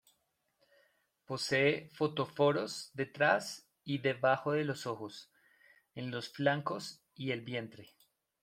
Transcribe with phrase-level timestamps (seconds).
[1.27, 5.31] Posee fotóforos detrás y debajo de los ojos,
[5.93, 7.93] en los flancos y el vientre.